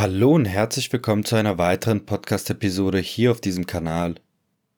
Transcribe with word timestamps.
Hallo 0.00 0.32
und 0.36 0.44
herzlich 0.44 0.92
willkommen 0.92 1.24
zu 1.24 1.34
einer 1.34 1.58
weiteren 1.58 2.06
Podcast-Episode 2.06 2.98
hier 2.98 3.32
auf 3.32 3.40
diesem 3.40 3.66
Kanal. 3.66 4.14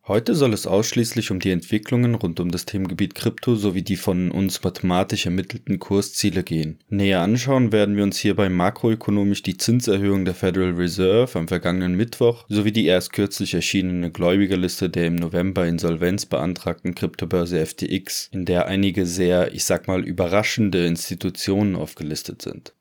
Heute 0.08 0.34
soll 0.34 0.54
es 0.54 0.66
ausschließlich 0.66 1.30
um 1.30 1.40
die 1.40 1.50
Entwicklungen 1.50 2.14
rund 2.14 2.40
um 2.40 2.50
das 2.50 2.64
Themengebiet 2.64 3.14
Krypto 3.14 3.54
sowie 3.54 3.82
die 3.82 3.96
von 3.96 4.30
uns 4.30 4.62
mathematisch 4.62 5.26
ermittelten 5.26 5.78
Kursziele 5.78 6.42
gehen. 6.42 6.78
Näher 6.88 7.20
anschauen 7.20 7.70
werden 7.70 7.96
wir 7.96 8.04
uns 8.04 8.16
hierbei 8.16 8.48
makroökonomisch 8.48 9.42
die 9.42 9.58
Zinserhöhung 9.58 10.24
der 10.24 10.32
Federal 10.32 10.72
Reserve 10.72 11.38
am 11.38 11.48
vergangenen 11.48 11.96
Mittwoch 11.96 12.46
sowie 12.48 12.72
die 12.72 12.86
erst 12.86 13.12
kürzlich 13.12 13.52
erschienene 13.52 14.10
Gläubigerliste 14.10 14.88
der 14.88 15.08
im 15.08 15.16
November 15.16 15.66
Insolvenz 15.66 16.24
beantragten 16.24 16.94
Kryptobörse 16.94 17.66
FTX, 17.66 18.30
in 18.32 18.46
der 18.46 18.68
einige 18.68 19.04
sehr, 19.04 19.52
ich 19.52 19.64
sag 19.64 19.86
mal, 19.86 20.02
überraschende 20.02 20.86
Institutionen 20.86 21.76
aufgelistet 21.76 22.40
sind. 22.40 22.72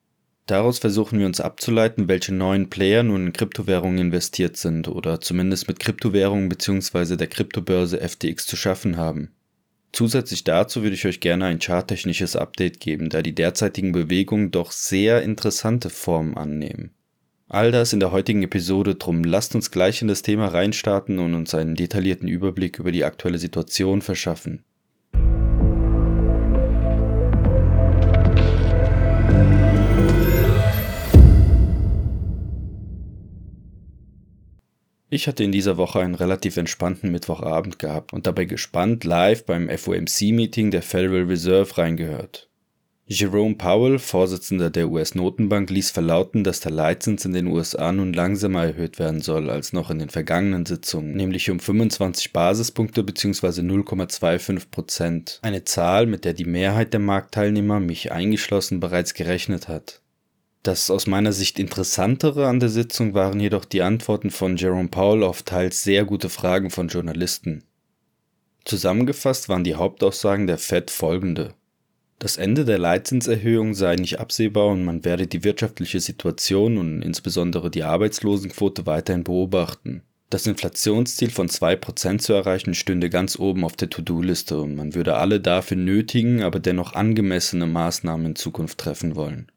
Daraus 0.50 0.80
versuchen 0.80 1.20
wir 1.20 1.28
uns 1.28 1.42
abzuleiten, 1.42 2.08
welche 2.08 2.34
neuen 2.34 2.72
Player 2.72 3.04
nun 3.04 3.28
in 3.28 3.34
Kryptowährungen 3.34 4.00
investiert 4.00 4.58
sind 4.58 4.88
oder 4.88 5.22
zumindest 5.22 5.68
mit 5.68 5.80
Kryptowährungen 5.80 6.50
bzw. 6.50 7.18
der 7.18 7.28
Kryptobörse 7.28 8.00
FTX 8.00 8.48
zu 8.48 8.56
schaffen 8.56 8.98
haben. 8.98 9.30
Zusätzlich 9.92 10.44
dazu 10.44 10.82
würde 10.82 10.96
ich 10.96 11.06
euch 11.06 11.20
gerne 11.20 11.46
ein 11.46 11.60
charttechnisches 11.60 12.36
Update 12.36 12.80
geben, 12.80 13.10
da 13.10 13.22
die 13.22 13.36
derzeitigen 13.36 13.92
Bewegungen 13.92 14.50
doch 14.50 14.72
sehr 14.72 15.22
interessante 15.22 15.92
Formen 15.92 16.36
annehmen. 16.36 16.96
All 17.48 17.72
das 17.72 17.94
in 17.94 18.00
der 18.00 18.12
heutigen 18.12 18.42
Episode, 18.42 18.96
drum 18.96 19.24
lasst 19.24 19.54
uns 19.54 19.70
gleich 19.70 20.02
in 20.02 20.08
das 20.08 20.24
Thema 20.24 20.48
reinstarten 20.48 21.20
und 21.20 21.36
uns 21.36 21.54
einen 21.54 21.76
detaillierten 21.76 22.28
Überblick 22.28 22.80
über 22.80 22.92
die 22.92 23.06
aktuelle 23.06 23.38
Situation 23.38 24.02
verschaffen. 24.02 24.64
Ich 35.12 35.28
hatte 35.28 35.44
in 35.44 35.52
dieser 35.52 35.78
Woche 35.78 36.00
einen 36.02 36.14
relativ 36.14 36.58
entspannten 36.58 37.12
Mittwochabend 37.12 37.80
gehabt 37.80 38.14
und 38.14 38.28
dabei 38.28 38.46
gespannt 38.46 39.04
live 39.04 39.44
beim 39.44 39.68
FOMC-Meeting 39.68 40.70
der 40.70 40.84
Federal 40.84 41.24
Reserve 41.24 41.78
reingehört. 41.80 42.48
Jerome 43.12 43.56
Powell, 43.56 43.98
Vorsitzender 43.98 44.70
der 44.70 44.88
US-Notenbank, 44.88 45.72
ließ 45.72 45.90
verlauten, 45.90 46.44
dass 46.44 46.60
der 46.60 46.72
Leitzins 46.72 47.26
in 47.26 47.34
den 47.34 47.48
USA 47.48 47.92
nun 47.92 48.14
langsamer 48.14 48.66
erhöht 48.66 49.00
werden 49.00 49.22
soll 49.22 49.50
als 49.50 49.74
noch 49.74 49.90
in 49.90 49.98
den 49.98 50.12
vergangenen 50.12 50.68
Sitzungen, 50.68 51.16
nämlich 51.16 51.50
um 51.50 51.60
25 51.60 52.32
Basispunkte 52.32 53.04
bzw. 53.04 53.62
0,25 53.62 54.70
Prozent. 54.70 55.40
Eine 55.42 55.64
Zahl, 55.64 56.06
mit 56.06 56.24
der 56.24 56.34
die 56.34 56.46
Mehrheit 56.46 56.94
der 56.94 57.00
Marktteilnehmer, 57.00 57.80
mich 57.80 58.12
eingeschlossen, 58.12 58.80
bereits 58.80 59.16
gerechnet 59.16 59.68
hat. 59.68 60.04
Das 60.64 60.90
aus 60.90 61.08
meiner 61.08 61.32
Sicht 61.32 61.58
interessantere 61.58 62.48
an 62.48 62.60
der 62.60 62.70
Sitzung 62.70 63.14
waren 63.14 63.40
jedoch 63.40 63.64
die 63.64 63.82
Antworten 63.82 64.30
von 64.30 64.58
Jerome 64.58 64.90
Powell 64.90 65.24
auf 65.24 65.44
teils 65.44 65.84
sehr 65.84 66.04
gute 66.04 66.30
Fragen 66.30 66.70
von 66.70 66.90
Journalisten. 66.90 67.64
Zusammengefasst 68.66 69.48
waren 69.48 69.64
die 69.64 69.76
Hauptaussagen 69.76 70.48
der 70.48 70.58
Fed 70.58 70.92
folgende. 70.92 71.54
Das 72.20 72.36
Ende 72.36 72.66
der 72.66 72.78
Leitzinserhöhung 72.78 73.74
sei 73.74 73.96
nicht 73.96 74.20
absehbar 74.20 74.68
und 74.68 74.84
man 74.84 75.06
werde 75.06 75.28
die 75.28 75.46
wirtschaftliche 75.46 76.02
Situation 76.02 76.78
und 76.78 77.02
insbesondere 77.02 77.72
die 77.72 77.84
Arbeitslosenquote 77.84 78.86
weiterhin 78.86 79.24
beobachten. 79.24 80.04
Das 80.30 80.46
Inflationsziel 80.46 81.32
von 81.32 81.48
2% 81.48 82.20
zu 82.20 82.34
erreichen 82.34 82.76
stünde 82.76 83.10
ganz 83.10 83.40
oben 83.40 83.64
auf 83.64 83.78
der 83.78 83.90
To-Do-Liste 83.90 84.60
und 84.60 84.76
man 84.76 84.94
würde 84.94 85.16
alle 85.16 85.40
dafür 85.40 85.78
nötigen, 85.78 86.44
aber 86.44 86.60
dennoch 86.60 86.94
angemessene 86.94 87.66
Maßnahmen 87.66 88.28
in 88.28 88.36
Zukunft 88.36 88.78
treffen 88.78 89.16
wollen. 89.16 89.50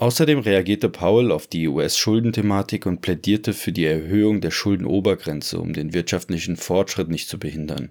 Außerdem 0.00 0.38
reagierte 0.38 0.88
Powell 0.90 1.32
auf 1.32 1.48
die 1.48 1.66
US-Schuldenthematik 1.66 2.86
und 2.86 3.00
plädierte 3.00 3.52
für 3.52 3.72
die 3.72 3.84
Erhöhung 3.84 4.40
der 4.40 4.52
Schuldenobergrenze, 4.52 5.58
um 5.58 5.72
den 5.72 5.92
wirtschaftlichen 5.92 6.56
Fortschritt 6.56 7.08
nicht 7.08 7.28
zu 7.28 7.36
behindern. 7.36 7.90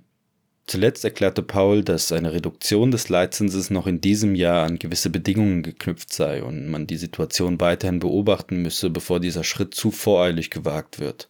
Zuletzt 0.68 1.04
erklärte 1.04 1.44
Powell, 1.44 1.84
dass 1.84 2.14
eine 2.14 2.32
Reduktion 2.32 2.92
des 2.92 3.10
Leitzinses 3.10 3.72
noch 3.72 3.88
in 3.88 4.00
diesem 4.00 4.36
Jahr 4.36 4.66
an 4.66 4.80
gewisse 4.80 5.10
Bedingungen 5.10 5.64
geknüpft 5.64 6.14
sei 6.14 6.44
und 6.44 6.70
man 6.70 6.88
die 6.88 6.96
Situation 6.96 7.60
weiterhin 7.60 8.00
beobachten 8.00 8.62
müsse, 8.62 8.90
bevor 8.90 9.20
dieser 9.20 9.44
Schritt 9.44 9.74
zu 9.76 9.92
voreilig 9.92 10.50
gewagt 10.50 11.00
wird. 11.00 11.30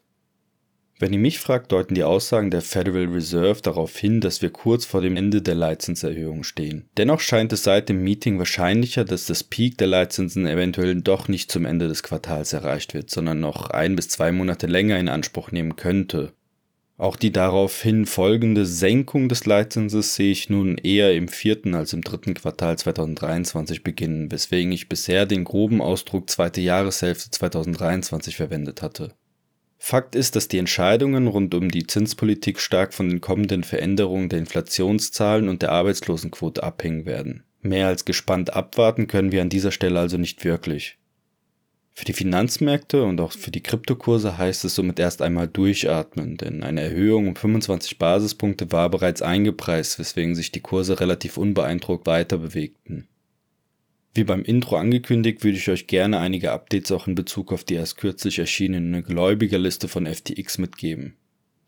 Wenn 1.00 1.14
ihr 1.14 1.20
mich 1.20 1.38
fragt, 1.38 1.72
deuten 1.72 1.94
die 1.94 2.04
Aussagen 2.04 2.50
der 2.50 2.64
Federal 2.64 3.06
Reserve 3.06 3.62
darauf 3.62 3.96
hin, 3.96 4.20
dass 4.20 4.42
wir 4.42 4.50
kurz 4.50 4.84
vor 4.84 5.02
dem 5.02 5.16
Ende 5.16 5.44
der 5.44 5.54
Leitzinserhöhung 5.54 6.44
stehen. 6.44 6.90
Dennoch 6.98 7.20
scheint 7.20 7.54
es 7.54 7.64
seit 7.64 7.88
dem 7.88 8.04
Meeting 8.04 8.40
wahrscheinlicher, 8.40 9.06
dass 9.06 9.28
das 9.28 9.44
Peak 9.44 9.78
der 9.78 9.86
Leitzinsen 9.86 10.48
eventuell 10.48 11.00
doch 11.02 11.28
nicht 11.28 11.52
zum 11.52 11.66
Ende 11.66 11.88
des 11.88 12.02
Quartals 12.02 12.52
erreicht 12.54 12.96
wird, 12.96 13.12
sondern 13.12 13.40
noch 13.40 13.70
ein 13.70 13.96
bis 13.96 14.10
zwei 14.10 14.32
Monate 14.32 14.66
länger 14.66 14.98
in 14.98 15.08
Anspruch 15.08 15.52
nehmen 15.52 15.76
könnte. 15.76 16.34
Auch 16.98 17.16
die 17.16 17.32
daraufhin 17.32 18.08
folgende 18.08 18.66
Senkung 18.66 19.30
des 19.30 19.46
Leitzinses 19.46 20.16
sehe 20.16 20.32
ich 20.32 20.50
nun 20.50 20.80
eher 20.80 21.14
im 21.14 21.28
vierten 21.28 21.76
als 21.76 21.94
im 21.94 22.02
dritten 22.02 22.34
Quartal 22.34 22.76
2023 22.76 23.84
beginnen, 23.84 24.32
weswegen 24.32 24.72
ich 24.72 24.90
bisher 24.90 25.28
den 25.28 25.44
groben 25.44 25.80
Ausdruck 25.80 26.28
zweite 26.28 26.60
Jahreshälfte 26.60 27.30
2023 27.30 28.36
verwendet 28.36 28.82
hatte. 28.82 29.14
Fakt 29.78 30.16
ist, 30.16 30.36
dass 30.36 30.48
die 30.48 30.58
Entscheidungen 30.58 31.28
rund 31.28 31.54
um 31.54 31.70
die 31.70 31.86
Zinspolitik 31.86 32.60
stark 32.60 32.94
von 32.94 33.10
den 33.10 33.22
kommenden 33.22 33.64
Veränderungen 33.64 34.30
der 34.30 34.40
Inflationszahlen 34.40 35.50
und 35.50 35.62
der 35.62 35.72
Arbeitslosenquote 35.72 36.64
abhängen 36.64 37.06
werden. 37.06 37.44
Mehr 37.62 37.88
als 37.88 38.06
gespannt 38.06 38.54
abwarten 38.54 39.08
können 39.08 39.32
wir 39.32 39.42
an 39.42 39.50
dieser 39.50 39.72
Stelle 39.72 40.00
also 40.00 40.18
nicht 40.18 40.44
wirklich. 40.44 40.98
Für 41.94 42.06
die 42.06 42.14
Finanzmärkte 42.14 43.04
und 43.04 43.20
auch 43.20 43.32
für 43.32 43.50
die 43.50 43.64
Kryptokurse 43.64 44.38
heißt 44.38 44.66
es 44.66 44.76
somit 44.76 45.00
erst 45.00 45.24
einmal 45.24 45.48
durchatmen, 45.48 46.38
denn 46.38 46.64
eine 46.64 46.82
Erhöhung 46.82 47.28
um 47.28 47.36
25 47.36 47.98
Basispunkte 47.98 48.72
war 48.72 48.90
bereits 48.92 49.24
eingepreist, 49.24 49.98
weswegen 49.98 50.36
sich 50.36 50.52
die 50.52 50.60
Kurse 50.60 51.00
relativ 51.00 51.38
unbeeindruckt 51.38 52.06
weiter 52.06 52.38
bewegten. 52.38 53.08
Wie 54.18 54.24
beim 54.24 54.42
Intro 54.42 54.78
angekündigt, 54.78 55.44
würde 55.44 55.60
ich 55.60 55.70
euch 55.70 55.86
gerne 55.86 56.18
einige 56.18 56.52
Updates 56.52 56.92
auch 56.92 57.06
in 57.06 57.14
Bezug 57.14 57.54
auf 57.54 57.64
die 57.64 57.76
erst 57.76 57.98
kürzlich 57.98 58.40
erschienene 58.40 59.04
Gläubigerliste 59.04 59.88
von 59.88 60.08
FTX 60.08 60.58
mitgeben. 60.58 61.14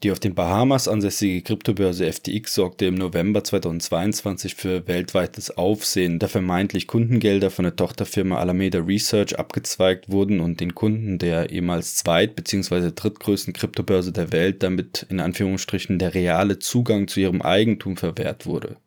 Die 0.02 0.12
auf 0.12 0.20
den 0.20 0.34
Bahamas 0.34 0.88
ansässige 0.88 1.44
Kryptobörse 1.44 2.12
FTX 2.12 2.56
sorgte 2.56 2.88
im 2.88 2.96
November 2.96 3.44
2022 3.44 4.56
für 4.56 4.88
weltweites 4.88 5.60
Aufsehen, 5.60 6.18
da 6.18 6.28
vermeintlich 6.28 6.88
Kundengelder 6.88 7.52
von 7.52 7.66
der 7.66 7.76
Tochterfirma 7.76 8.40
Alameda 8.40 8.80
Research 8.80 9.38
abgezweigt 9.38 10.10
wurden 10.10 10.40
und 10.40 10.60
den 10.60 10.74
Kunden 10.74 11.20
der 11.20 11.52
ehemals 11.52 11.98
zweit- 11.98 12.36
bzw. 12.36 12.94
drittgrößten 12.96 13.54
Kryptobörse 13.54 14.12
der 14.12 14.32
Welt 14.32 14.64
damit 14.64 15.06
in 15.12 15.20
Anführungsstrichen 15.20 16.00
der 16.00 16.16
reale 16.16 16.58
Zugang 16.58 17.08
zu 17.08 17.20
ihrem 17.20 17.44
Eigentum 17.44 17.96
verwehrt 17.96 18.48
wurde. 18.48 18.78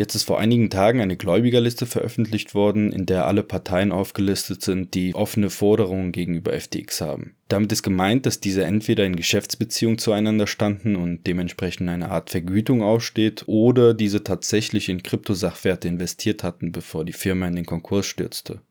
Jetzt 0.00 0.14
ist 0.14 0.24
vor 0.24 0.40
einigen 0.40 0.70
Tagen 0.70 1.02
eine 1.02 1.18
Gläubigerliste 1.18 1.84
veröffentlicht 1.84 2.54
worden, 2.54 2.90
in 2.90 3.04
der 3.04 3.26
alle 3.26 3.42
Parteien 3.42 3.92
aufgelistet 3.92 4.62
sind, 4.62 4.94
die 4.94 5.14
offene 5.14 5.50
Forderungen 5.50 6.10
gegenüber 6.10 6.58
FTX 6.58 7.02
haben. 7.02 7.34
Damit 7.48 7.70
ist 7.70 7.82
gemeint, 7.82 8.24
dass 8.24 8.40
diese 8.40 8.64
entweder 8.64 9.04
in 9.04 9.14
Geschäftsbeziehung 9.14 9.98
zueinander 9.98 10.46
standen 10.46 10.96
und 10.96 11.26
dementsprechend 11.26 11.90
eine 11.90 12.10
Art 12.10 12.30
Vergütung 12.30 12.82
aussteht, 12.82 13.44
oder 13.44 13.92
diese 13.92 14.24
tatsächlich 14.24 14.88
in 14.88 15.02
Kryptosachwerte 15.02 15.88
investiert 15.88 16.44
hatten, 16.44 16.72
bevor 16.72 17.04
die 17.04 17.12
Firma 17.12 17.46
in 17.46 17.56
den 17.56 17.66
Konkurs 17.66 18.06
stürzte. 18.06 18.62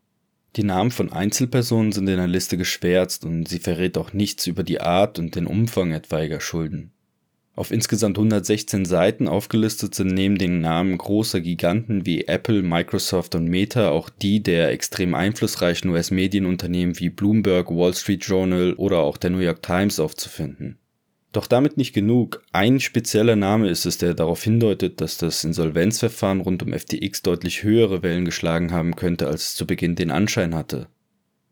Die 0.55 0.63
Namen 0.63 0.89
von 0.89 1.13
Einzelpersonen 1.13 1.91
sind 1.91 2.09
in 2.09 2.17
der 2.17 2.25
Liste 2.25 2.57
geschwärzt 2.57 3.23
und 3.23 3.47
sie 3.47 3.59
verrät 3.59 3.99
auch 3.99 4.13
nichts 4.13 4.47
über 4.47 4.63
die 4.63 4.81
Art 4.81 5.19
und 5.19 5.35
den 5.35 5.45
Umfang 5.45 5.91
etwaiger 5.91 6.41
Schulden. 6.41 6.91
Auf 7.55 7.71
insgesamt 7.71 8.17
116 8.17 8.85
Seiten 8.85 9.27
aufgelistet 9.27 9.93
sind 9.93 10.13
neben 10.13 10.37
den 10.37 10.61
Namen 10.61 10.97
großer 10.97 11.41
Giganten 11.41 12.05
wie 12.05 12.25
Apple, 12.25 12.61
Microsoft 12.61 13.35
und 13.35 13.45
Meta 13.45 13.89
auch 13.89 14.09
die 14.09 14.41
der 14.41 14.71
extrem 14.71 15.13
einflussreichen 15.13 15.89
US-Medienunternehmen 15.89 16.97
wie 16.99 17.09
Bloomberg, 17.09 17.69
Wall 17.69 17.93
Street 17.93 18.23
Journal 18.23 18.73
oder 18.73 18.99
auch 18.99 19.17
der 19.17 19.31
New 19.31 19.39
York 19.39 19.61
Times 19.61 19.99
aufzufinden. 19.99 20.77
Doch 21.31 21.45
damit 21.45 21.77
nicht 21.77 21.93
genug. 21.93 22.43
Ein 22.53 22.79
spezieller 22.79 23.35
Name 23.35 23.69
ist 23.69 23.85
es, 23.85 23.99
der 23.99 24.15
darauf 24.15 24.41
hindeutet, 24.41 24.99
dass 24.99 25.17
das 25.17 25.43
Insolvenzverfahren 25.43 26.41
rund 26.41 26.63
um 26.63 26.73
FTX 26.73 27.21
deutlich 27.21 27.61
höhere 27.61 28.01
Wellen 28.01 28.25
geschlagen 28.25 28.71
haben 28.71 28.95
könnte, 28.95 29.27
als 29.27 29.49
es 29.49 29.55
zu 29.55 29.67
Beginn 29.67 29.95
den 29.95 30.09
Anschein 30.09 30.55
hatte. 30.55 30.87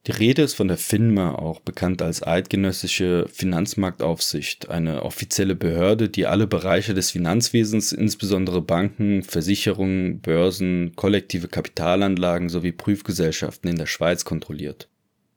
Die 0.08 0.14
Rede 0.14 0.42
ist 0.42 0.54
von 0.54 0.70
der 0.70 0.78
FINMA, 0.78 1.36
auch 1.36 1.60
bekannt 1.60 2.02
als 2.02 2.26
Eidgenössische 2.26 3.28
Finanzmarktaufsicht, 3.30 4.70
eine 4.70 5.04
offizielle 5.04 5.54
Behörde, 5.54 6.08
die 6.08 6.26
alle 6.26 6.48
Bereiche 6.48 6.94
des 6.94 7.12
Finanzwesens, 7.12 7.92
insbesondere 7.92 8.62
Banken, 8.62 9.22
Versicherungen, 9.22 10.22
Börsen, 10.22 10.94
kollektive 10.96 11.50
Kapitalanlagen 11.50 12.48
sowie 12.48 12.72
Prüfgesellschaften 12.72 13.70
in 13.70 13.76
der 13.76 13.86
Schweiz 13.86 14.24
kontrolliert. 14.24 14.88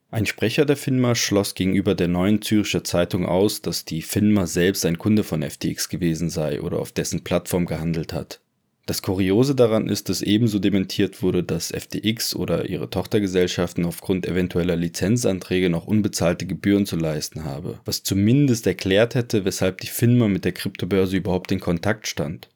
Ein 0.09 0.25
Sprecher 0.25 0.63
der 0.65 0.77
FINMA 0.77 1.15
schloss 1.15 1.53
gegenüber 1.53 1.93
der 1.93 2.07
Neuen 2.07 2.41
Zürcher 2.41 2.85
Zeitung 2.85 3.25
aus, 3.25 3.61
dass 3.61 3.83
die 3.83 4.01
FINMA 4.01 4.47
selbst 4.47 4.85
ein 4.85 4.97
Kunde 4.97 5.25
von 5.25 5.41
FTX 5.41 5.89
gewesen 5.89 6.29
sei 6.29 6.61
oder 6.61 6.79
auf 6.79 6.93
dessen 6.93 7.25
Plattform 7.25 7.65
gehandelt 7.65 8.13
hat. 8.13 8.40
Das 8.87 9.03
Kuriose 9.03 9.53
daran 9.53 9.87
ist, 9.89 10.09
dass 10.09 10.21
ebenso 10.21 10.57
dementiert 10.57 11.21
wurde, 11.21 11.43
dass 11.43 11.71
FTX 11.71 12.35
oder 12.35 12.67
ihre 12.67 12.89
Tochtergesellschaften 12.89 13.85
aufgrund 13.85 14.25
eventueller 14.25 14.75
Lizenzanträge 14.75 15.69
noch 15.69 15.85
unbezahlte 15.85 16.47
Gebühren 16.47 16.85
zu 16.85 16.95
leisten 16.95 17.45
habe, 17.45 17.79
was 17.85 18.01
zumindest 18.01 18.65
erklärt 18.65 19.13
hätte, 19.13 19.45
weshalb 19.45 19.81
die 19.81 19.87
FINMA 19.87 20.27
mit 20.27 20.45
der 20.45 20.53
Kryptobörse 20.53 21.17
überhaupt 21.17 21.51
in 21.51 21.59
Kontakt 21.59 22.07
stand. 22.07 22.49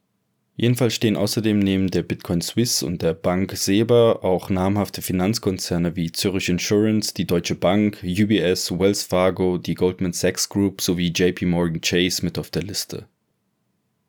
Jedenfalls 0.58 0.96
stehen 0.96 1.18
außerdem 1.18 1.60
neben 1.60 1.92
der 1.92 2.04
Bitcoin 2.04 2.42
Swiss 2.42 2.82
und 2.82 3.02
der 3.02 3.14
Bank 3.14 3.52
SEBA 3.56 4.14
auch 4.22 4.50
namhafte 4.50 5.02
Finanzkonzerne 5.02 5.98
wie 5.98 6.14
Zurich 6.14 6.48
Insurance, 6.48 7.14
die 7.14 7.28
Deutsche 7.28 7.56
Bank, 7.56 8.00
UBS, 8.04 8.72
Wells 8.72 9.04
Fargo, 9.04 9.58
die 9.58 9.76
Goldman 9.76 10.14
Sachs 10.14 10.48
Group 10.48 10.82
sowie 10.82 11.12
JP 11.14 11.46
Morgan 11.48 11.82
Chase 11.82 12.24
mit 12.24 12.40
auf 12.40 12.52
der 12.52 12.64
Liste. 12.64 13.06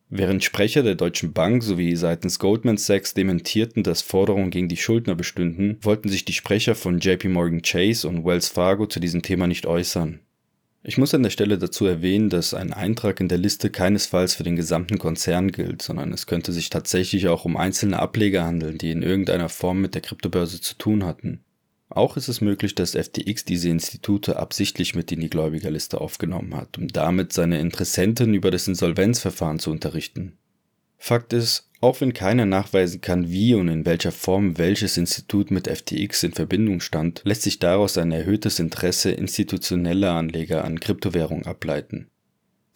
Während 0.09 0.45
Sprecher 0.45 0.85
der 0.85 0.95
Deutschen 0.95 1.33
Bank 1.33 1.65
sowie 1.65 1.97
seitens 1.97 2.39
Goldman 2.39 2.77
Sachs 2.77 3.13
dementierten, 3.15 3.83
dass 3.83 4.03
Forderungen 4.03 4.51
gegen 4.51 4.69
die 4.69 4.77
Schuldner 4.77 5.17
bestünden, 5.17 5.79
wollten 5.83 6.09
sich 6.09 6.25
die 6.25 6.33
Sprecher 6.33 6.77
von 6.77 7.01
JP 7.01 7.29
Morgan 7.29 7.63
Chase 7.63 8.07
und 8.09 8.25
Wells 8.25 8.49
Fargo 8.49 8.87
zu 8.87 9.01
diesem 9.01 9.23
Thema 9.23 9.49
nicht 9.49 9.67
äußern. 9.67 10.21
Ich 10.85 10.97
muss 10.97 11.13
an 11.13 11.25
der 11.25 11.31
Stelle 11.31 11.59
dazu 11.59 11.85
erwähnen, 11.87 12.31
dass 12.31 12.55
ein 12.55 12.73
Eintrag 12.73 13.19
in 13.19 13.27
der 13.27 13.39
Liste 13.39 13.71
keinesfalls 13.71 14.37
für 14.37 14.45
den 14.45 14.55
gesamten 14.55 14.99
Konzern 14.99 15.51
gilt, 15.51 15.83
sondern 15.83 16.13
es 16.13 16.29
könnte 16.29 16.53
sich 16.53 16.71
tatsächlich 16.71 17.27
auch 17.27 17.45
um 17.45 17.57
einzelne 17.57 17.99
Ableger 17.99 18.45
handeln, 18.45 18.79
die 18.79 18.93
in 18.93 19.03
irgendeiner 19.03 19.49
Form 19.49 19.81
mit 19.81 19.97
der 19.97 20.03
Kryptobörse 20.03 20.61
zu 20.61 20.79
tun 20.79 21.05
hatten. 21.05 21.41
Auch 21.89 22.17
ist 22.17 22.29
es 22.29 22.41
möglich, 22.41 22.75
dass 22.75 22.97
FTX 22.97 23.45
diese 23.45 23.69
Institute 23.69 24.37
absichtlich 24.37 24.95
mit 24.95 25.13
in 25.13 25.21
die 25.21 25.31
Gläubigerliste 25.31 26.01
aufgenommen 26.01 26.57
hat, 26.57 26.79
um 26.79 26.89
damit 26.89 27.33
seine 27.33 27.61
Interessenten 27.61 28.35
über 28.35 28.51
das 28.51 28.67
Insolvenzverfahren 28.67 29.59
zu 29.59 29.71
unterrichten. 29.71 30.37
Fakt 30.99 31.33
ist, 31.33 31.71
auch 31.81 32.01
wenn 32.01 32.15
keiner 32.15 32.47
nachweisen 32.47 33.01
kann, 33.01 33.31
wie 33.31 33.55
und 33.55 33.69
in 33.69 33.87
welcher 33.87 34.11
Form 34.11 34.59
welches 34.59 34.97
Institut 34.97 35.51
mit 35.51 35.69
FTX 35.69 36.25
in 36.25 36.33
Verbindung 36.33 36.81
stand, 36.81 37.23
lässt 37.25 37.43
sich 37.43 37.59
daraus 37.59 37.99
ein 37.99 38.13
erhöhtes 38.13 38.59
Interesse 38.59 39.13
institutioneller 39.13 40.13
Anleger 40.13 40.65
an 40.65 40.81
Kryptowährungen 40.81 41.47
ableiten. 41.47 42.09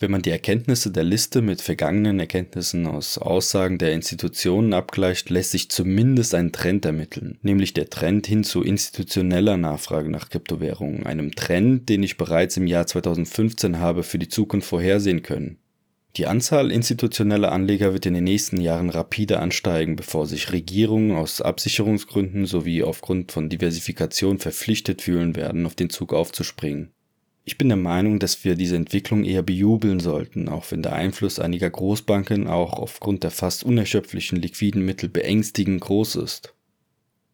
Wenn 0.02 0.12
man 0.12 0.22
die 0.22 0.30
Erkenntnisse 0.30 0.90
der 0.90 1.04
Liste 1.04 1.42
mit 1.42 1.60
vergangenen 1.60 2.20
Erkenntnissen 2.20 2.86
aus 2.86 3.18
Aussagen 3.18 3.76
der 3.76 3.92
Institutionen 3.92 4.72
abgleicht, 4.72 5.28
lässt 5.28 5.50
sich 5.50 5.70
zumindest 5.70 6.34
ein 6.34 6.52
Trend 6.52 6.86
ermitteln, 6.86 7.38
nämlich 7.42 7.74
der 7.74 7.90
Trend 7.90 8.26
hin 8.26 8.42
zu 8.42 8.62
institutioneller 8.62 9.58
Nachfrage 9.58 10.08
nach 10.08 10.30
Kryptowährungen, 10.30 11.04
einem 11.04 11.34
Trend, 11.34 11.90
den 11.90 12.02
ich 12.02 12.16
bereits 12.16 12.56
im 12.56 12.66
Jahr 12.66 12.86
2015 12.86 13.78
habe 13.78 14.02
für 14.02 14.18
die 14.18 14.28
Zukunft 14.28 14.68
vorhersehen 14.68 15.22
können. 15.22 15.58
Die 16.16 16.26
Anzahl 16.26 16.72
institutioneller 16.72 17.52
Anleger 17.52 17.92
wird 17.92 18.06
in 18.06 18.14
den 18.14 18.24
nächsten 18.24 18.58
Jahren 18.58 18.88
rapide 18.88 19.38
ansteigen, 19.38 19.96
bevor 19.96 20.26
sich 20.26 20.50
Regierungen 20.50 21.14
aus 21.14 21.42
Absicherungsgründen 21.42 22.46
sowie 22.46 22.82
aufgrund 22.82 23.32
von 23.32 23.50
Diversifikation 23.50 24.38
verpflichtet 24.38 25.02
fühlen 25.02 25.36
werden, 25.36 25.66
auf 25.66 25.74
den 25.74 25.90
Zug 25.90 26.14
aufzuspringen. 26.14 26.90
Ich 27.50 27.58
bin 27.58 27.66
der 27.66 27.76
Meinung, 27.76 28.20
dass 28.20 28.44
wir 28.44 28.54
diese 28.54 28.76
Entwicklung 28.76 29.24
eher 29.24 29.42
bejubeln 29.42 29.98
sollten, 29.98 30.48
auch 30.48 30.70
wenn 30.70 30.82
der 30.82 30.92
Einfluss 30.92 31.40
einiger 31.40 31.68
Großbanken 31.68 32.46
auch 32.46 32.74
aufgrund 32.74 33.24
der 33.24 33.32
fast 33.32 33.64
unerschöpflichen 33.64 34.40
liquiden 34.40 34.84
Mittel 34.84 35.08
beängstigend 35.08 35.80
groß 35.80 36.14
ist. 36.14 36.54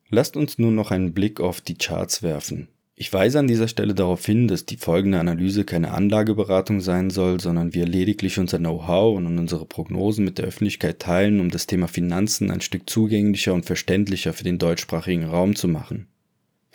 Lasst 0.08 0.38
uns 0.38 0.56
nun 0.56 0.74
noch 0.74 0.90
einen 0.90 1.12
Blick 1.12 1.38
auf 1.38 1.60
die 1.60 1.74
Charts 1.74 2.22
werfen. 2.22 2.68
Ich 2.94 3.12
weise 3.12 3.40
an 3.40 3.46
dieser 3.46 3.68
Stelle 3.68 3.94
darauf 3.94 4.24
hin, 4.24 4.48
dass 4.48 4.64
die 4.64 4.78
folgende 4.78 5.20
Analyse 5.20 5.64
keine 5.64 5.90
Anlageberatung 5.90 6.80
sein 6.80 7.10
soll, 7.10 7.38
sondern 7.38 7.74
wir 7.74 7.84
lediglich 7.84 8.38
unser 8.38 8.56
Know-how 8.56 9.18
und 9.18 9.26
unsere 9.38 9.66
Prognosen 9.66 10.24
mit 10.24 10.38
der 10.38 10.46
Öffentlichkeit 10.46 10.98
teilen, 10.98 11.40
um 11.40 11.50
das 11.50 11.66
Thema 11.66 11.88
Finanzen 11.88 12.50
ein 12.50 12.62
Stück 12.62 12.88
zugänglicher 12.88 13.52
und 13.52 13.66
verständlicher 13.66 14.32
für 14.32 14.44
den 14.44 14.56
deutschsprachigen 14.56 15.24
Raum 15.24 15.56
zu 15.56 15.68
machen. 15.68 16.06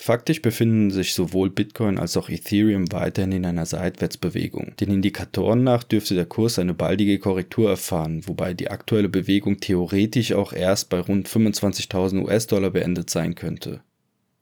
Faktisch 0.03 0.42
befinden 0.42 0.89
sich 0.89 1.13
sowohl 1.13 1.51
Bitcoin 1.51 2.00
als 2.00 2.18
auch 2.18 2.27
Ethereum 2.27 2.92
weiterhin 2.92 3.33
in 3.33 3.45
einer 3.45 3.68
Seitwärtsbewegung. 3.68 4.74
Den 4.80 4.89
Indikatoren 4.89 5.63
nach 5.63 5.83
dürfte 5.83 6.15
der 6.15 6.25
Kurs 6.25 6.57
eine 6.57 6.74
baldige 6.74 7.19
Korrektur 7.19 7.69
erfahren, 7.69 8.27
wobei 8.27 8.56
die 8.56 8.71
aktuelle 8.71 9.09
Bewegung 9.09 9.59
theoretisch 9.59 10.33
auch 10.33 10.53
erst 10.53 10.89
bei 10.89 11.00
rund 11.00 11.30
25.000 11.30 12.24
US-Dollar 12.24 12.71
beendet 12.71 13.12
sein 13.12 13.36
könnte. 13.36 13.83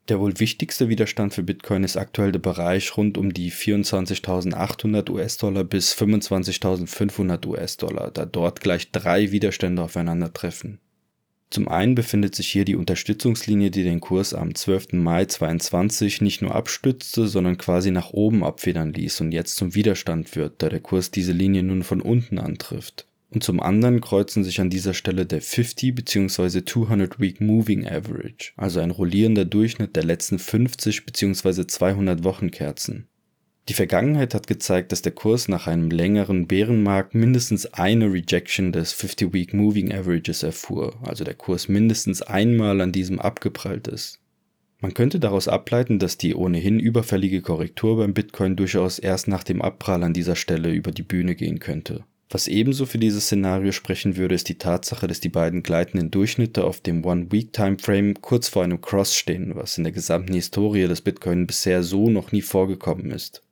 Der 0.07 0.21
wohl 0.21 0.39
wichtigste 0.39 0.87
Widerstand 0.87 1.33
für 1.33 1.43
Bitcoin 1.43 1.83
ist 1.83 1.97
aktuell 1.97 2.31
der 2.31 2.39
Bereich 2.39 2.95
rund 2.95 3.17
um 3.17 3.33
die 3.33 3.51
24.800 3.51 5.09
US-Dollar 5.09 5.65
bis 5.65 5.93
25.500 5.93 7.45
US-Dollar, 7.45 8.11
da 8.11 8.25
dort 8.25 8.61
gleich 8.61 8.93
drei 8.93 9.33
Widerstände 9.33 9.81
aufeinandertreffen. 9.81 10.79
Zum 11.51 11.67
einen 11.67 11.95
befindet 11.95 12.35
sich 12.35 12.47
hier 12.47 12.63
die 12.63 12.75
Unterstützungslinie, 12.75 13.71
die 13.71 13.83
den 13.83 14.01
Kurs 14.01 14.35
am 14.35 14.53
12. 14.53 14.93
Mai 14.93 15.25
2022 15.25 16.21
nicht 16.21 16.43
nur 16.43 16.53
abstützte, 16.53 17.27
sondern 17.27 17.57
quasi 17.57 17.89
nach 17.89 18.11
oben 18.11 18.43
abfedern 18.43 18.93
ließ 18.93 19.21
und 19.21 19.31
jetzt 19.31 19.55
zum 19.55 19.73
Widerstand 19.73 20.35
wird, 20.35 20.61
da 20.61 20.69
der 20.69 20.79
Kurs 20.79 21.09
diese 21.09 21.31
Linie 21.31 21.63
nun 21.63 21.81
von 21.81 22.01
unten 22.01 22.37
antrifft. 22.37 23.07
Und 23.31 23.43
zum 23.43 23.59
anderen 23.59 23.99
kreuzen 23.99 24.43
sich 24.43 24.61
an 24.61 24.69
dieser 24.69 24.93
Stelle 24.93 25.25
der 25.25 25.41
50 25.41 25.95
bzw. 25.95 26.65
200 26.65 27.19
Week 27.19 27.41
Moving 27.41 27.87
Average, 27.87 28.53
also 28.55 28.79
ein 28.79 28.91
rollierender 28.91 29.45
Durchschnitt 29.45 29.95
der 29.95 30.03
letzten 30.03 30.37
50 30.37 31.05
bzw. 31.05 31.65
200 31.65 32.23
Wochenkerzen. 32.23 33.07
Die 33.69 33.75
Vergangenheit 33.75 34.33
hat 34.33 34.47
gezeigt, 34.47 34.91
dass 34.91 35.03
der 35.03 35.11
Kurs 35.11 35.47
nach 35.47 35.67
einem 35.67 35.91
längeren 35.91 36.47
Bärenmarkt 36.47 37.13
mindestens 37.13 37.67
eine 37.67 38.11
Rejection 38.11 38.71
des 38.71 38.95
50-Week 38.95 39.53
Moving 39.53 39.93
Averages 39.93 40.41
erfuhr, 40.41 40.95
also 41.03 41.23
der 41.23 41.35
Kurs 41.35 41.67
mindestens 41.67 42.23
einmal 42.23 42.81
an 42.81 42.91
diesem 42.91 43.19
abgeprallt 43.19 43.87
ist. 43.87 44.17
Man 44.79 44.95
könnte 44.95 45.19
daraus 45.19 45.47
ableiten, 45.47 45.99
dass 45.99 46.17
die 46.17 46.33
ohnehin 46.33 46.79
überfällige 46.79 47.43
Korrektur 47.43 47.97
beim 47.97 48.15
Bitcoin 48.15 48.55
durchaus 48.55 48.97
erst 48.97 49.27
nach 49.27 49.43
dem 49.43 49.61
Abprall 49.61 50.01
an 50.01 50.15
dieser 50.15 50.35
Stelle 50.35 50.71
über 50.71 50.89
die 50.89 51.03
Bühne 51.03 51.35
gehen 51.35 51.59
könnte. 51.59 52.03
Was 52.31 52.47
ebenso 52.47 52.87
für 52.87 52.97
dieses 52.97 53.25
Szenario 53.25 53.71
sprechen 53.71 54.17
würde, 54.17 54.33
ist 54.33 54.49
die 54.49 54.57
Tatsache, 54.57 55.05
dass 55.05 55.19
die 55.19 55.29
beiden 55.29 55.61
gleitenden 55.61 56.09
Durchschnitte 56.09 56.63
auf 56.63 56.81
dem 56.81 57.05
One-Week-Timeframe 57.05 58.15
kurz 58.19 58.49
vor 58.49 58.63
einem 58.63 58.81
Cross 58.81 59.15
stehen, 59.15 59.51
was 59.53 59.77
in 59.77 59.83
der 59.83 59.93
gesamten 59.93 60.33
Historie 60.33 60.87
des 60.87 61.01
Bitcoin 61.01 61.45
bisher 61.45 61.83
so 61.83 62.09
noch 62.09 62.31
nie 62.31 62.41
vorgekommen 62.41 63.11
ist. 63.11 63.43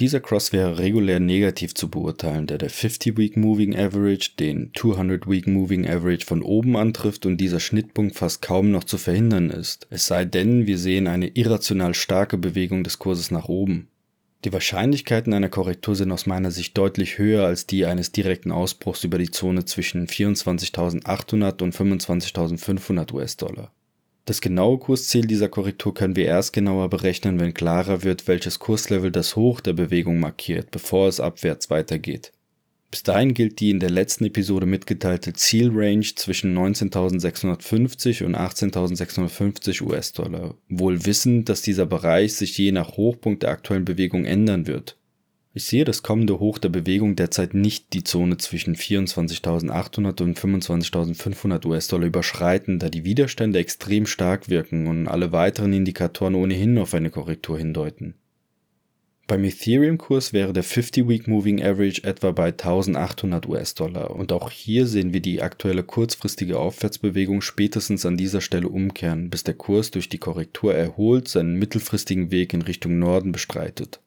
Dieser 0.00 0.20
Cross 0.20 0.54
wäre 0.54 0.78
regulär 0.78 1.20
negativ 1.20 1.74
zu 1.74 1.90
beurteilen, 1.90 2.46
da 2.46 2.56
der 2.56 2.70
50-Week 2.70 3.36
Moving 3.36 3.76
Average 3.76 4.30
den 4.38 4.72
200-Week 4.72 5.46
Moving 5.46 5.86
Average 5.86 6.24
von 6.24 6.40
oben 6.40 6.78
antrifft 6.78 7.26
und 7.26 7.36
dieser 7.36 7.60
Schnittpunkt 7.60 8.16
fast 8.16 8.40
kaum 8.40 8.70
noch 8.70 8.84
zu 8.84 8.96
verhindern 8.96 9.50
ist. 9.50 9.86
Es 9.90 10.06
sei 10.06 10.24
denn, 10.24 10.66
wir 10.66 10.78
sehen 10.78 11.06
eine 11.06 11.28
irrational 11.28 11.92
starke 11.92 12.38
Bewegung 12.38 12.82
des 12.82 12.98
Kurses 12.98 13.30
nach 13.30 13.50
oben. 13.50 13.88
Die 14.46 14.54
Wahrscheinlichkeiten 14.54 15.34
einer 15.34 15.50
Korrektur 15.50 15.94
sind 15.94 16.12
aus 16.12 16.24
meiner 16.24 16.50
Sicht 16.50 16.78
deutlich 16.78 17.18
höher 17.18 17.44
als 17.44 17.66
die 17.66 17.84
eines 17.84 18.10
direkten 18.10 18.52
Ausbruchs 18.52 19.04
über 19.04 19.18
die 19.18 19.30
Zone 19.30 19.66
zwischen 19.66 20.06
24.800 20.06 21.62
und 21.62 21.74
25.500 21.74 23.12
US-Dollar. 23.12 23.70
Das 24.24 24.40
genaue 24.40 24.78
Kursziel 24.78 25.26
dieser 25.26 25.48
Korrektur 25.48 25.94
können 25.94 26.16
wir 26.16 26.26
erst 26.26 26.52
genauer 26.52 26.88
berechnen, 26.90 27.40
wenn 27.40 27.54
klarer 27.54 28.02
wird, 28.04 28.28
welches 28.28 28.58
Kurslevel 28.58 29.10
das 29.10 29.34
Hoch 29.34 29.60
der 29.60 29.72
Bewegung 29.72 30.20
markiert, 30.20 30.70
bevor 30.70 31.08
es 31.08 31.20
abwärts 31.20 31.70
weitergeht. 31.70 32.32
Bis 32.90 33.04
dahin 33.04 33.34
gilt 33.34 33.60
die 33.60 33.70
in 33.70 33.78
der 33.78 33.90
letzten 33.90 34.24
Episode 34.24 34.66
mitgeteilte 34.66 35.32
Zielrange 35.32 36.14
zwischen 36.16 36.56
19.650 36.58 38.24
und 38.24 38.36
18.650 38.36 39.82
US-Dollar, 39.82 40.56
wohl 40.68 41.06
wissend, 41.06 41.48
dass 41.48 41.62
dieser 41.62 41.86
Bereich 41.86 42.34
sich 42.34 42.58
je 42.58 42.72
nach 42.72 42.96
Hochpunkt 42.96 43.44
der 43.44 43.50
aktuellen 43.50 43.84
Bewegung 43.84 44.24
ändern 44.24 44.66
wird. 44.66 44.99
Ich 45.52 45.64
sehe 45.64 45.84
das 45.84 46.04
kommende 46.04 46.38
Hoch 46.38 46.58
der 46.58 46.68
Bewegung 46.68 47.16
derzeit 47.16 47.54
nicht 47.54 47.92
die 47.92 48.04
Zone 48.04 48.36
zwischen 48.36 48.76
24.800 48.76 50.22
und 50.22 50.38
25.500 50.38 51.66
US-Dollar 51.66 52.06
überschreiten, 52.06 52.78
da 52.78 52.88
die 52.88 53.04
Widerstände 53.04 53.58
extrem 53.58 54.06
stark 54.06 54.48
wirken 54.48 54.86
und 54.86 55.08
alle 55.08 55.32
weiteren 55.32 55.72
Indikatoren 55.72 56.36
ohnehin 56.36 56.78
auf 56.78 56.94
eine 56.94 57.10
Korrektur 57.10 57.58
hindeuten. 57.58 58.14
Beim 59.26 59.42
Ethereum-Kurs 59.42 60.32
wäre 60.32 60.52
der 60.52 60.64
50-Week 60.64 61.26
Moving 61.26 61.62
Average 61.62 62.04
etwa 62.04 62.30
bei 62.30 62.46
1800 62.46 63.48
US-Dollar 63.48 64.10
und 64.10 64.32
auch 64.32 64.52
hier 64.52 64.86
sehen 64.86 65.12
wir 65.12 65.20
die 65.20 65.42
aktuelle 65.42 65.82
kurzfristige 65.82 66.60
Aufwärtsbewegung 66.60 67.40
spätestens 67.40 68.06
an 68.06 68.16
dieser 68.16 68.40
Stelle 68.40 68.68
umkehren, 68.68 69.30
bis 69.30 69.42
der 69.42 69.54
Kurs 69.54 69.90
durch 69.90 70.08
die 70.08 70.18
Korrektur 70.18 70.76
erholt 70.76 71.26
seinen 71.26 71.56
mittelfristigen 71.56 72.30
Weg 72.30 72.54
in 72.54 72.62
Richtung 72.62 73.00
Norden 73.00 73.32
bestreitet. 73.32 74.00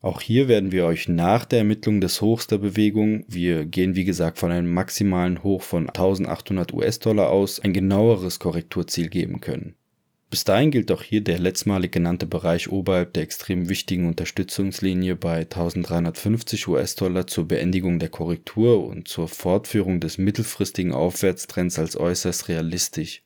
Auch 0.00 0.20
hier 0.20 0.46
werden 0.46 0.70
wir 0.70 0.84
euch 0.86 1.08
nach 1.08 1.44
der 1.44 1.60
Ermittlung 1.60 2.00
des 2.00 2.20
Hochs 2.20 2.46
der 2.46 2.58
Bewegung, 2.58 3.24
wir 3.26 3.64
gehen 3.64 3.96
wie 3.96 4.04
gesagt 4.04 4.38
von 4.38 4.52
einem 4.52 4.72
maximalen 4.72 5.42
Hoch 5.42 5.62
von 5.62 5.88
1800 5.88 6.72
US-Dollar 6.72 7.30
aus, 7.30 7.58
ein 7.58 7.72
genaueres 7.72 8.38
Korrekturziel 8.38 9.08
geben 9.08 9.40
können. 9.40 9.74
Bis 10.30 10.44
dahin 10.44 10.70
gilt 10.70 10.92
auch 10.92 11.02
hier 11.02 11.22
der 11.22 11.38
letztmalig 11.38 11.90
genannte 11.90 12.26
Bereich 12.26 12.70
oberhalb 12.70 13.14
der 13.14 13.22
extrem 13.22 13.68
wichtigen 13.70 14.06
Unterstützungslinie 14.06 15.16
bei 15.16 15.38
1350 15.38 16.68
US-Dollar 16.68 17.26
zur 17.26 17.48
Beendigung 17.48 17.98
der 17.98 18.10
Korrektur 18.10 18.84
und 18.84 19.08
zur 19.08 19.26
Fortführung 19.26 20.00
des 20.00 20.18
mittelfristigen 20.18 20.92
Aufwärtstrends 20.92 21.78
als 21.78 21.96
äußerst 21.96 22.48
realistisch. 22.48 23.22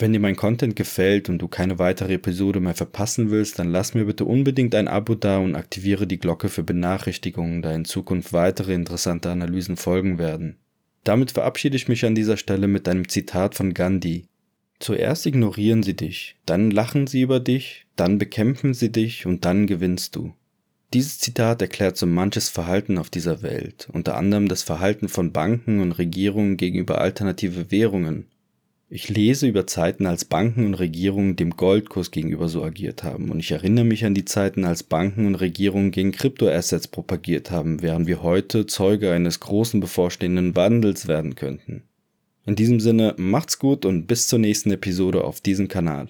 Wenn 0.00 0.14
dir 0.14 0.18
mein 0.18 0.34
Content 0.34 0.76
gefällt 0.76 1.28
und 1.28 1.36
du 1.40 1.46
keine 1.46 1.78
weitere 1.78 2.14
Episode 2.14 2.58
mehr 2.60 2.74
verpassen 2.74 3.30
willst, 3.30 3.58
dann 3.58 3.70
lass 3.70 3.92
mir 3.92 4.06
bitte 4.06 4.24
unbedingt 4.24 4.74
ein 4.74 4.88
Abo 4.88 5.14
da 5.14 5.36
und 5.36 5.54
aktiviere 5.54 6.06
die 6.06 6.18
Glocke 6.18 6.48
für 6.48 6.62
Benachrichtigungen, 6.62 7.60
da 7.60 7.74
in 7.74 7.84
Zukunft 7.84 8.32
weitere 8.32 8.72
interessante 8.72 9.30
Analysen 9.30 9.76
folgen 9.76 10.16
werden. 10.16 10.56
Damit 11.04 11.32
verabschiede 11.32 11.76
ich 11.76 11.86
mich 11.86 12.06
an 12.06 12.14
dieser 12.14 12.38
Stelle 12.38 12.66
mit 12.66 12.88
einem 12.88 13.10
Zitat 13.10 13.54
von 13.54 13.74
Gandhi. 13.74 14.24
Zuerst 14.78 15.26
ignorieren 15.26 15.82
sie 15.82 15.96
dich, 15.96 16.36
dann 16.46 16.70
lachen 16.70 17.06
sie 17.06 17.20
über 17.20 17.38
dich, 17.38 17.84
dann 17.94 18.16
bekämpfen 18.16 18.72
sie 18.72 18.90
dich 18.90 19.26
und 19.26 19.44
dann 19.44 19.66
gewinnst 19.66 20.16
du. 20.16 20.32
Dieses 20.94 21.18
Zitat 21.18 21.60
erklärt 21.60 21.98
so 21.98 22.06
manches 22.06 22.48
Verhalten 22.48 22.96
auf 22.96 23.10
dieser 23.10 23.42
Welt, 23.42 23.86
unter 23.92 24.16
anderem 24.16 24.48
das 24.48 24.62
Verhalten 24.62 25.10
von 25.10 25.32
Banken 25.32 25.80
und 25.80 25.92
Regierungen 25.92 26.56
gegenüber 26.56 27.02
alternative 27.02 27.70
Währungen. 27.70 28.28
Ich 28.92 29.08
lese 29.08 29.46
über 29.46 29.68
Zeiten, 29.68 30.04
als 30.04 30.24
Banken 30.24 30.66
und 30.66 30.74
Regierungen 30.74 31.36
dem 31.36 31.50
Goldkurs 31.50 32.10
gegenüber 32.10 32.48
so 32.48 32.64
agiert 32.64 33.04
haben 33.04 33.30
und 33.30 33.38
ich 33.38 33.52
erinnere 33.52 33.84
mich 33.84 34.04
an 34.04 34.14
die 34.14 34.24
Zeiten, 34.24 34.64
als 34.64 34.82
Banken 34.82 35.28
und 35.28 35.36
Regierungen 35.36 35.92
gegen 35.92 36.10
Kryptoassets 36.10 36.88
propagiert 36.88 37.52
haben, 37.52 37.82
während 37.82 38.08
wir 38.08 38.24
heute 38.24 38.66
Zeuge 38.66 39.12
eines 39.12 39.38
großen 39.38 39.78
bevorstehenden 39.78 40.56
Wandels 40.56 41.06
werden 41.06 41.36
könnten. 41.36 41.84
In 42.44 42.56
diesem 42.56 42.80
Sinne, 42.80 43.14
macht's 43.16 43.60
gut 43.60 43.84
und 43.84 44.08
bis 44.08 44.26
zur 44.26 44.40
nächsten 44.40 44.72
Episode 44.72 45.22
auf 45.22 45.40
diesem 45.40 45.68
Kanal. 45.68 46.08